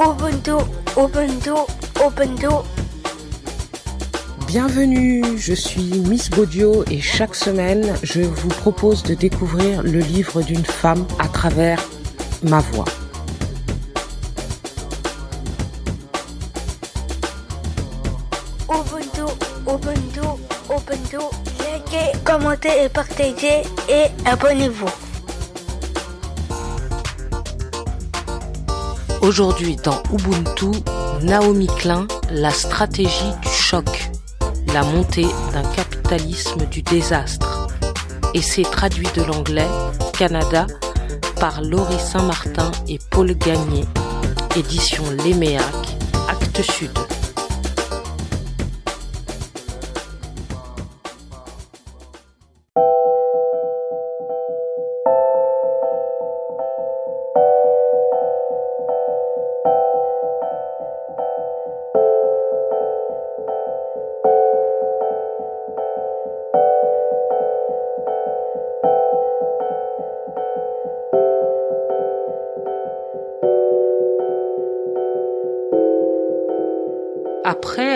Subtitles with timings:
[0.00, 0.56] Ubuntu,
[0.96, 1.56] Ubuntu,
[2.00, 2.64] Ubuntu.
[4.46, 10.40] Bienvenue, je suis Miss Baudio et chaque semaine, je vous propose de découvrir le livre
[10.40, 11.78] d'une femme à travers
[12.42, 12.86] ma voix.
[18.70, 19.26] Ubuntu,
[19.68, 20.26] Ubuntu,
[20.70, 21.18] Ubuntu.
[21.58, 25.09] Likez, commentez et partagez et abonnez-vous.
[29.22, 30.70] Aujourd'hui dans Ubuntu,
[31.22, 34.10] Naomi Klein, la stratégie du choc,
[34.72, 37.68] la montée d'un capitalisme du désastre.
[38.34, 39.68] Essai traduit de l'anglais,
[40.18, 40.66] Canada,
[41.38, 43.84] par Laurie Saint-Martin et Paul Gagné,
[44.56, 45.64] édition Léméac,
[46.28, 46.99] Actes Sud.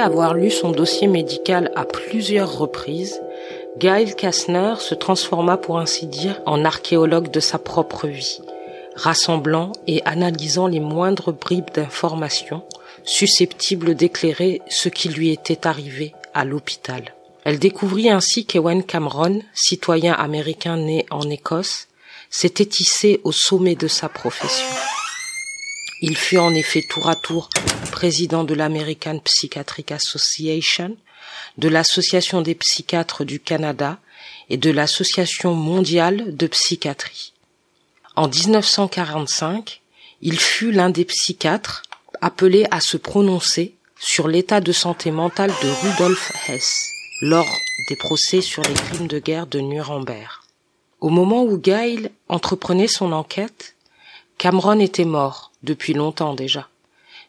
[0.04, 3.20] Avoir lu son dossier médical à plusieurs reprises,
[3.78, 8.40] Gail Kastner se transforma pour ainsi dire en archéologue de sa propre vie,
[8.94, 12.62] rassemblant et analysant les moindres bribes d'informations
[13.04, 17.14] susceptibles d'éclairer ce qui lui était arrivé à l'hôpital.
[17.44, 21.88] Elle découvrit ainsi qu'Ewen Cameron, citoyen américain né en Écosse,
[22.30, 24.66] s'était hissé au sommet de sa profession.
[26.06, 27.48] Il fut en effet tour à tour
[27.90, 30.98] président de l'American Psychiatric Association,
[31.56, 33.98] de l'Association des psychiatres du Canada
[34.50, 37.32] et de l'Association mondiale de psychiatrie.
[38.16, 39.80] En 1945,
[40.20, 41.80] il fut l'un des psychiatres
[42.20, 46.86] appelés à se prononcer sur l'état de santé mentale de Rudolf Hess
[47.22, 50.32] lors des procès sur les crimes de guerre de Nuremberg.
[51.00, 53.74] Au moment où Gail entreprenait son enquête,
[54.36, 56.68] Cameron était mort depuis longtemps déjà,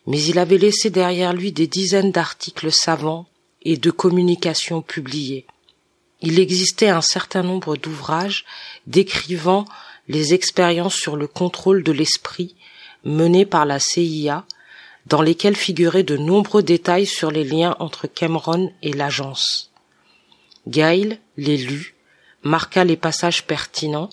[0.07, 3.25] mais il avait laissé derrière lui des dizaines d'articles savants
[3.63, 5.46] et de communications publiées.
[6.22, 8.45] Il existait un certain nombre d'ouvrages
[8.88, 9.66] décrivant
[10.07, 12.56] les expériences sur le contrôle de l'esprit
[13.03, 14.45] menées par la CIA,
[15.06, 19.72] dans lesquels figuraient de nombreux détails sur les liens entre Cameron et l'agence.
[20.68, 21.95] Gail les lut,
[22.41, 24.09] marqua les passages pertinents,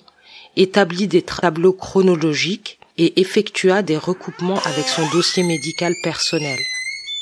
[0.55, 6.59] établit des tableaux chronologiques et effectua des recoupements avec son dossier médical personnel.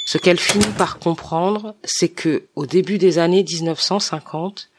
[0.06, 4.70] Ce qu'elle finit par comprendre, c'est que, au début des années 1950,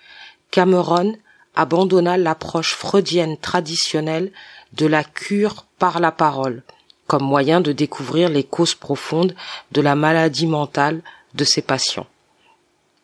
[0.50, 1.16] Cameron
[1.54, 4.32] abandonna l'approche freudienne traditionnelle
[4.74, 6.62] de la cure par la parole,
[7.06, 9.34] comme moyen de découvrir les causes profondes
[9.72, 11.02] de la maladie mentale
[11.34, 12.06] de ses patients.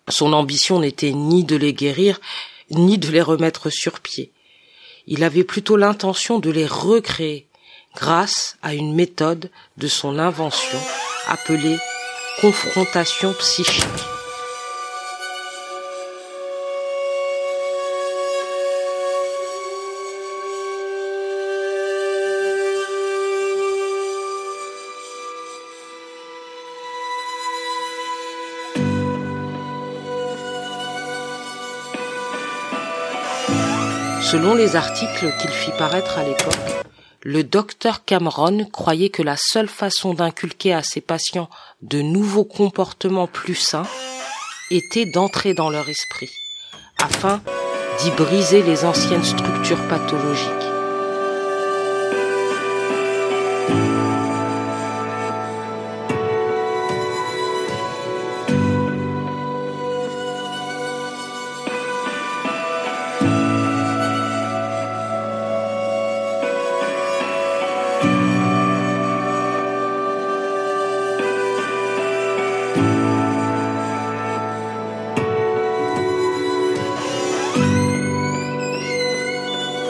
[0.08, 2.20] Son ambition n'était ni de les guérir,
[2.70, 4.32] ni de les remettre sur pied.
[5.06, 7.47] Il avait plutôt l'intention de les recréer
[7.98, 10.78] grâce à une méthode de son invention
[11.26, 11.78] appelée
[12.40, 13.84] confrontation psychique.
[34.22, 36.54] Selon les articles qu'il fit paraître à l'époque,
[37.22, 41.50] le docteur Cameron croyait que la seule façon d'inculquer à ses patients
[41.82, 43.86] de nouveaux comportements plus sains
[44.70, 46.30] était d'entrer dans leur esprit,
[47.02, 47.40] afin
[48.00, 50.67] d'y briser les anciennes structures pathologiques.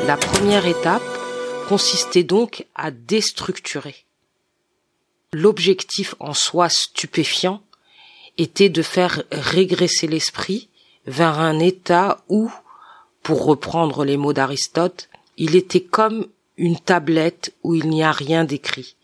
[0.08, 1.02] La première étape
[1.68, 4.06] consistait donc à déstructurer.
[5.34, 7.60] L'objectif en soi stupéfiant
[8.38, 10.70] était de faire régresser l'esprit
[11.04, 12.50] vers un état où,
[13.22, 16.26] pour reprendre les mots d'Aristote, il était comme
[16.56, 18.96] une tablette où il n'y a rien d'écrit,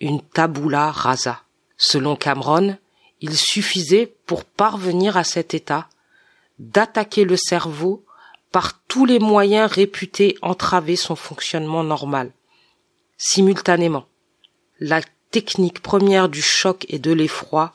[0.00, 1.42] une tabula rasa.
[1.76, 2.78] Selon Cameron,
[3.20, 5.86] il suffisait pour parvenir à cet état
[6.58, 8.02] d'attaquer le cerveau
[8.52, 12.32] par tous les moyens réputés entraver son fonctionnement normal.
[13.16, 14.06] Simultanément,
[14.80, 15.00] la
[15.30, 17.72] technique première du choc et de l'effroi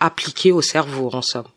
[0.00, 1.48] appliquée au cerveau en somme.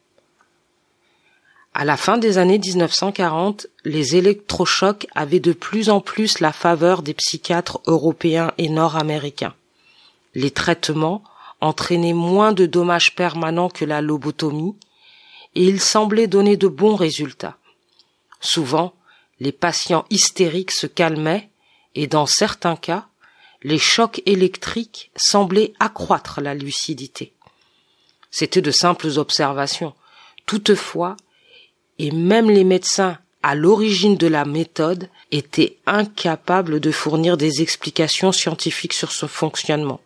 [1.73, 7.01] À la fin des années 1940, les électrochocs avaient de plus en plus la faveur
[7.01, 9.55] des psychiatres européens et nord-américains.
[10.35, 11.23] Les traitements
[11.61, 14.75] entraînaient moins de dommages permanents que la lobotomie
[15.55, 17.57] et ils semblaient donner de bons résultats.
[18.43, 18.93] Souvent,
[19.39, 21.49] les patients hystériques se calmaient
[21.95, 23.07] et dans certains cas,
[23.63, 27.31] les chocs électriques semblaient accroître la lucidité.
[28.29, 29.93] C'étaient de simples observations.
[30.45, 31.15] Toutefois,
[31.99, 38.33] et même les médecins à l'origine de la méthode étaient incapables de fournir des explications
[38.33, 40.01] scientifiques sur son fonctionnement.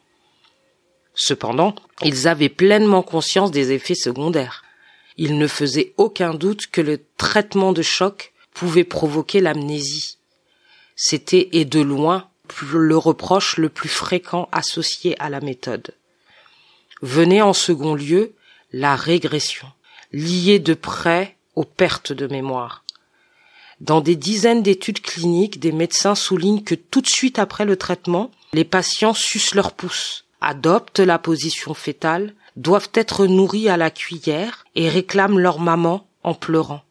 [1.16, 1.74] Cependant,
[2.04, 4.64] ils avaient pleinement conscience des effets secondaires.
[5.18, 10.18] Ils ne faisaient aucun doute que le traitement de choc pouvait provoquer l'amnésie.
[10.96, 12.30] C'était et de loin
[12.74, 15.94] le reproche le plus fréquent associé à la méthode.
[17.02, 18.34] Venait en second lieu
[18.72, 19.68] la régression,
[20.12, 22.84] liée de près aux pertes de mémoire.
[23.80, 28.32] Dans des dizaines d'études cliniques, des médecins soulignent que tout de suite après le traitement,
[28.54, 34.66] les patients sucent leur pouce, adoptent la position fétale, doivent être nourris à la cuillère
[34.76, 36.82] et réclament leur maman en pleurant.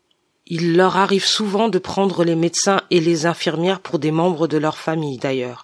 [0.46, 4.56] Il leur arrive souvent de prendre les médecins et les infirmières pour des membres de
[4.56, 5.62] leur famille d'ailleurs.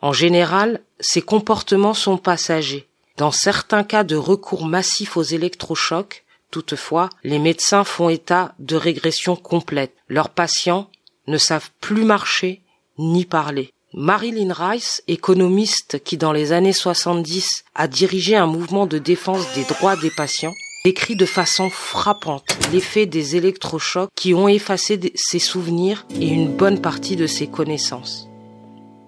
[0.00, 2.88] En général, ces comportements sont passagers.
[3.16, 9.36] Dans certains cas de recours massif aux électrochocs, toutefois, les médecins font état de régression
[9.36, 9.94] complète.
[10.08, 10.88] Leurs patients
[11.26, 12.62] ne savent plus marcher
[12.98, 13.72] ni parler.
[13.92, 19.64] Marilyn Rice, économiste qui dans les années 70 a dirigé un mouvement de défense des
[19.64, 20.54] droits des patients,
[20.84, 26.80] décrit de façon frappante l'effet des électrochocs qui ont effacé ses souvenirs et une bonne
[26.80, 28.28] partie de ses connaissances.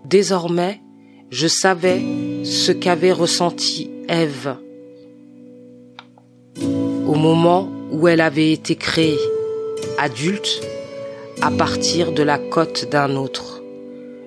[0.04, 0.80] Désormais,
[1.30, 2.02] je savais
[2.42, 4.56] ce qu'avait ressenti Ève
[7.06, 9.18] au moment où elle avait été créée,
[9.96, 10.60] adulte,
[11.40, 13.61] à partir de la côte d'un autre.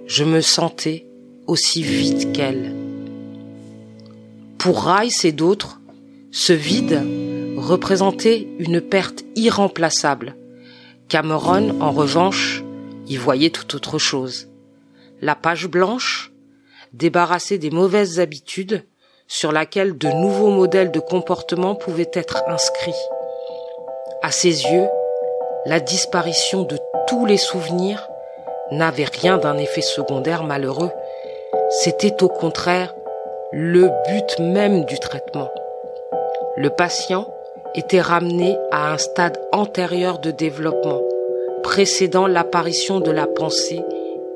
[0.07, 1.07] Je me sentais
[1.48, 2.75] aussi vite qu'elle.
[4.60, 5.80] Pour Rice et d'autres,
[6.31, 7.02] ce vide
[7.57, 10.36] représentait une perte irremplaçable.
[11.10, 12.63] Cameron, en revanche,
[13.07, 14.48] y voyait tout autre chose.
[15.22, 16.31] La page blanche,
[16.94, 18.86] débarrassée des mauvaises habitudes,
[19.28, 22.94] sur laquelle de nouveaux modèles de comportement pouvaient être inscrits.
[24.22, 24.88] À ses yeux,
[25.66, 28.07] la disparition de tous les souvenirs
[28.72, 30.92] n'avait rien d'un effet secondaire malheureux.
[31.70, 32.94] C'était au contraire
[33.52, 35.50] le but même du traitement.
[36.58, 37.28] Le patient
[37.76, 41.02] était ramené à un stade antérieur de développement,
[41.64, 43.82] précédant l'apparition de la pensée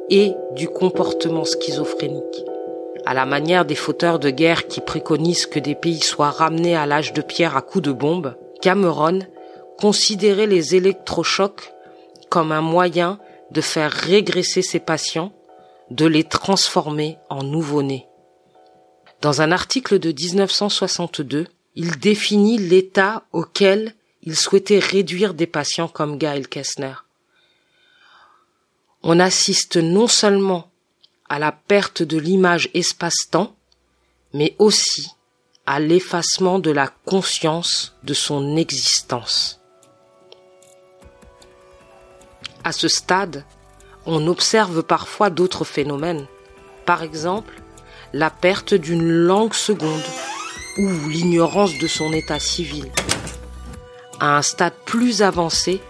[0.10, 2.46] et du comportement schizophrénique.
[3.06, 6.86] À la manière des fauteurs de guerre qui préconisent que des pays soient ramenés à
[6.86, 9.20] l'âge de pierre à coups de bombe, Cameron
[9.80, 11.74] considérait les électrochocs
[12.30, 13.18] comme un moyen
[13.52, 15.34] de faire régresser ses patients,
[15.90, 18.08] de les transformer en nouveau-nés.
[19.22, 26.18] Dans un article de 1962, il définit l'état auquel il souhaitait réduire des patients comme
[26.18, 26.94] Gail Kessner.
[29.02, 30.70] On assiste non seulement
[31.30, 33.56] à la perte de l'image espace-temps,
[34.34, 35.12] mais aussi
[35.66, 39.59] à l'effacement de la conscience de son existence.
[42.70, 43.46] À ce stade,
[44.06, 46.28] on observe parfois d'autres phénomènes,
[46.86, 47.56] par exemple
[48.14, 50.04] la perte d'une langue seconde
[50.78, 52.86] ou l'ignorance de son état civil.
[54.20, 55.82] À un stade plus avancé,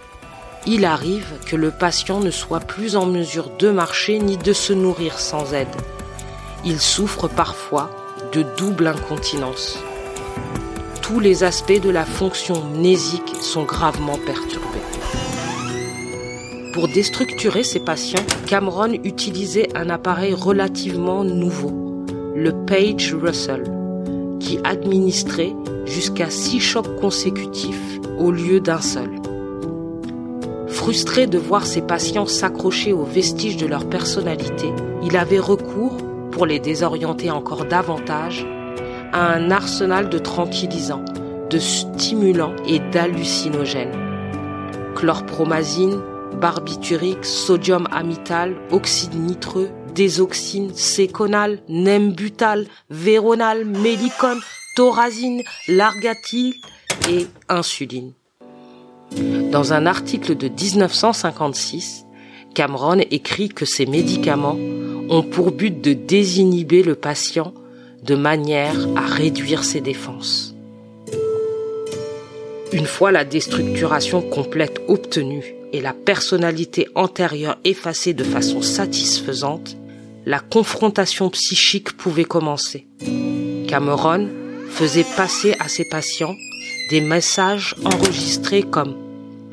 [0.64, 4.72] il arrive que le patient ne soit plus en mesure de marcher ni de se
[4.72, 5.76] nourrir sans aide.
[6.64, 7.90] Il souffre parfois
[8.32, 9.78] de double incontinence.
[11.02, 14.89] Tous les aspects de la fonction mnésique sont gravement perturbés.
[16.72, 22.04] Pour déstructurer ces patients, Cameron utilisait un appareil relativement nouveau,
[22.36, 23.64] le Page Russell,
[24.38, 25.52] qui administrait
[25.84, 29.10] jusqu'à six chocs consécutifs au lieu d'un seul.
[30.68, 34.72] Frustré de voir ses patients s'accrocher aux vestiges de leur personnalité,
[35.02, 35.96] il avait recours,
[36.30, 38.46] pour les désorienter encore davantage,
[39.12, 41.04] à un arsenal de tranquillisants,
[41.50, 43.98] de stimulants et d'hallucinogènes.
[44.94, 46.00] Chlorpromazine,
[46.40, 54.40] barbiturique, sodium amital, oxyde nitreux, désoxine, séconal, nembutal, véronal, mélicone,
[54.74, 56.54] thorazine, largatile
[57.08, 58.12] et insuline.
[59.50, 62.06] Dans un article de 1956,
[62.54, 64.56] Cameron écrit que ces médicaments
[65.08, 67.52] ont pour but de désinhiber le patient
[68.02, 70.54] de manière à réduire ses défenses.
[72.72, 79.76] Une fois la déstructuration complète obtenue et la personnalité antérieure effacée de façon satisfaisante,
[80.26, 82.86] la confrontation psychique pouvait commencer.
[83.68, 84.28] Cameron
[84.68, 86.34] faisait passer à ses patients
[86.90, 88.96] des messages enregistrés comme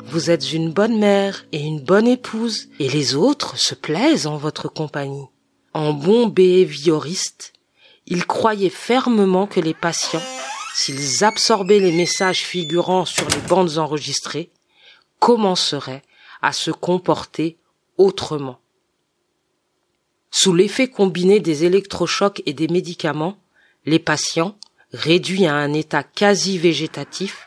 [0.05, 4.37] Vous êtes une bonne mère et une bonne épouse, et les autres se plaisent en
[4.37, 5.27] votre compagnie.
[5.73, 7.53] En bon behavioriste,
[8.07, 10.21] il croyait fermement que les patients,
[10.73, 14.49] s'ils absorbaient les messages figurant sur les bandes enregistrées,
[15.19, 16.03] commenceraient
[16.41, 17.57] à se comporter
[17.97, 18.59] autrement.
[20.31, 23.37] Sous l'effet combiné des électrochocs et des médicaments,
[23.85, 24.55] les patients,
[24.91, 27.45] réduits à un état quasi végétatif,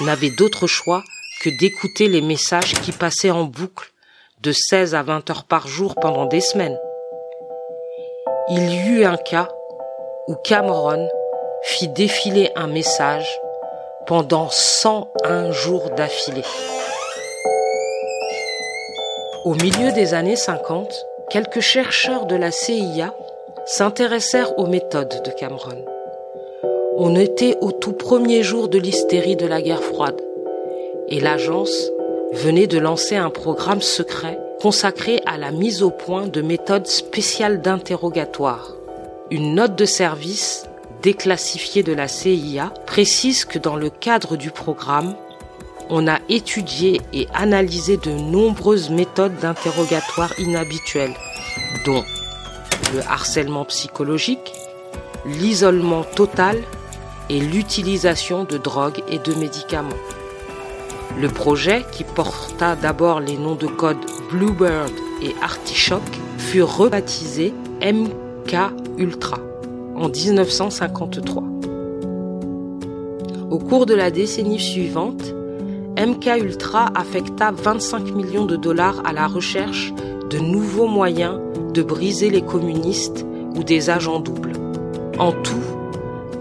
[0.00, 1.02] n'avaient d'autre choix
[1.42, 3.92] que d'écouter les messages qui passaient en boucle
[4.42, 6.78] de 16 à 20 heures par jour pendant des semaines.
[8.48, 9.48] Il y eut un cas
[10.28, 11.08] où Cameron
[11.62, 13.26] fit défiler un message
[14.06, 16.44] pendant 101 jours d'affilée.
[19.46, 20.92] Au milieu des années 50,
[21.30, 23.14] quelques chercheurs de la CIA
[23.64, 25.84] s'intéressèrent aux méthodes de Cameron.
[26.96, 30.20] On était au tout premier jour de l'hystérie de la guerre froide
[31.06, 31.92] et l'agence
[32.32, 37.62] venait de lancer un programme secret consacré à la mise au point de méthodes spéciales
[37.62, 38.74] d'interrogatoire.
[39.30, 40.68] Une note de service
[41.02, 45.14] déclassifiée de la CIA précise que dans le cadre du programme,
[45.88, 51.14] on a étudié et analysé de nombreuses méthodes d'interrogatoire inhabituelles,
[51.84, 52.04] dont
[52.94, 54.52] le harcèlement psychologique,
[55.26, 56.58] l'isolement total
[57.28, 59.90] et l'utilisation de drogues et de médicaments.
[61.20, 63.96] Le projet, qui porta d'abord les noms de code
[64.30, 66.02] Bluebird et Artichoke,
[66.38, 68.56] fut rebaptisé MK
[68.98, 69.38] Ultra
[69.96, 71.42] en 1953.
[73.50, 75.32] Au cours de la décennie suivante,
[75.98, 79.94] MK Ultra affecta 25 millions de dollars à la recherche
[80.28, 81.40] de nouveaux moyens
[81.72, 83.24] de briser les communistes
[83.54, 84.52] ou des agents doubles.
[85.18, 85.64] En tout,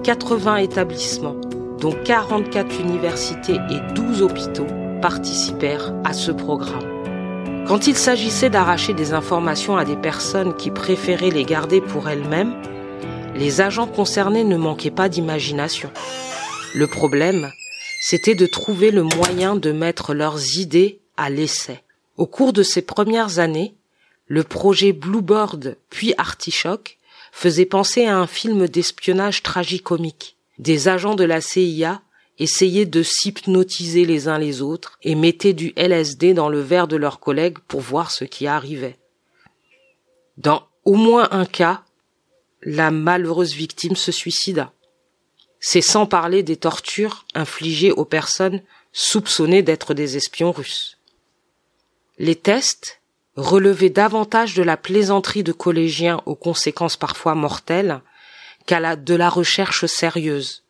[0.04, 1.38] 80 établissements,
[1.80, 4.68] dont 44 universités et 12 hôpitaux,
[5.02, 7.64] participèrent à ce programme.
[7.66, 12.56] Quand il s'agissait d'arracher des informations à des personnes qui préféraient les garder pour elles-mêmes,
[13.36, 15.92] les agents concernés ne manquaient pas d'imagination.
[16.74, 17.52] Le problème,
[18.08, 21.82] c'était de trouver le moyen de mettre leurs idées à l'essai.
[22.18, 23.74] Au cours de ces premières années,
[24.28, 27.00] le projet Bluebird puis Artichoke
[27.32, 30.38] faisait penser à un film d'espionnage tragicomique.
[30.60, 32.04] Des agents de la CIA
[32.38, 36.98] essayaient de s'hypnotiser les uns les autres et mettaient du LSD dans le verre de
[36.98, 39.00] leurs collègues pour voir ce qui arrivait.
[40.38, 41.82] Dans au moins un cas,
[42.62, 44.75] la malheureuse victime se suicida.
[45.68, 48.62] C'est sans parler des tortures infligées aux personnes
[48.94, 51.00] soupçonnées d'être des espions russes.
[52.20, 53.02] Les tests
[53.36, 58.02] relevaient davantage de la plaisanterie de collégiens aux conséquences parfois mortelles
[58.68, 60.62] qu'à de la recherche sérieuse,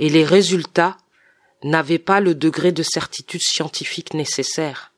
[0.00, 0.96] et les résultats
[1.62, 4.90] n'avaient pas le degré de certitude scientifique nécessaire.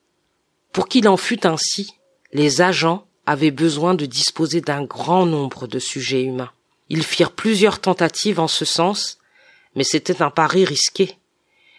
[0.73, 1.93] Pour qu'il en fût ainsi,
[2.33, 6.53] les agents avaient besoin de disposer d'un grand nombre de sujets humains.
[6.89, 9.19] Ils firent plusieurs tentatives en ce sens,
[9.75, 11.17] mais c'était un pari risqué.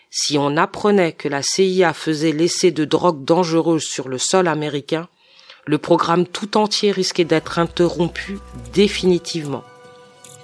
[0.10, 5.10] Si on apprenait que la CIA faisait l'essai de drogues dangereuses sur le sol américain,
[5.66, 8.40] le programme tout entier risquait d'être interrompu
[8.74, 9.64] définitivement.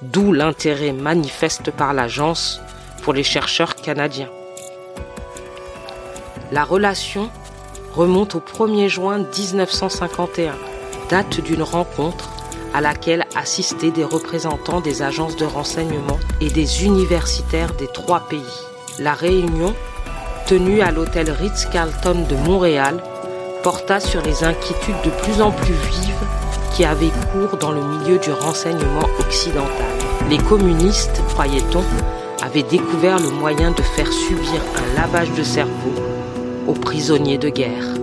[0.01, 2.59] D'où l'intérêt manifeste par l'agence
[3.03, 4.31] pour les chercheurs canadiens.
[6.51, 7.29] La relation
[7.93, 10.57] remonte au 1er juin 1951,
[11.09, 12.29] date d'une rencontre
[12.73, 18.41] à laquelle assistaient des représentants des agences de renseignement et des universitaires des trois pays.
[18.99, 19.73] La réunion,
[20.47, 23.01] tenue à l'hôtel Ritz-Carlton de Montréal,
[23.63, 26.27] porta sur les inquiétudes de plus en plus vives
[26.73, 29.69] qui avaient cours dans le milieu du renseignement occidental.
[30.29, 31.83] Les communistes, croyait-on,
[32.43, 35.93] avaient découvert le moyen de faire subir un lavage de cerveau
[36.67, 38.00] aux prisonniers de guerre.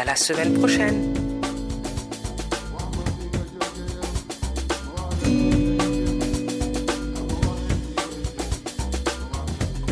[0.00, 1.12] À la semaine prochaine.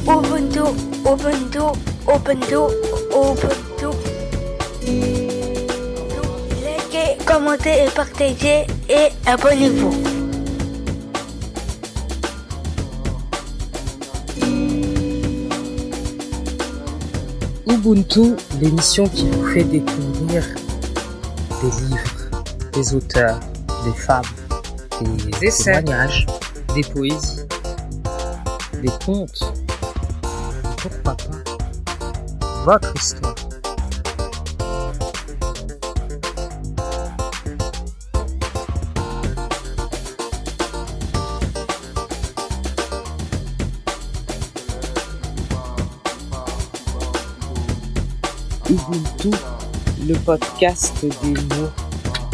[0.06, 0.64] Ubuntu,
[1.04, 1.64] Ubuntu,
[2.08, 2.60] Ubuntu,
[3.12, 3.90] Ubuntu.
[6.64, 10.17] Likez, commentez et partagez et abonnez-vous.
[17.78, 20.42] Ubuntu, l'émission qui vous fait découvrir
[21.62, 22.30] des livres,
[22.72, 23.38] des auteurs,
[23.84, 24.24] des femmes,
[25.00, 26.26] des essais, témoignages,
[26.74, 27.46] des poésies,
[28.82, 29.54] des contes,
[30.76, 31.16] pourquoi pas?
[32.64, 33.47] Votre histoire.
[48.70, 49.30] Ubuntu,
[50.06, 51.70] le podcast des mots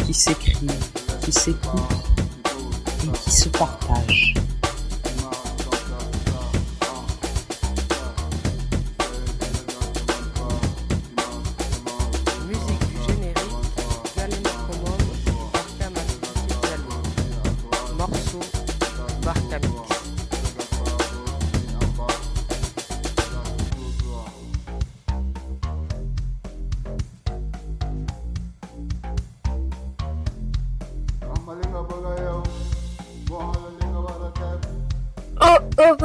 [0.05, 0.69] qui s'écrivent,
[1.21, 1.81] qui s'écoutent
[3.05, 4.33] et qui se partagent.
[12.49, 13.15] Musique du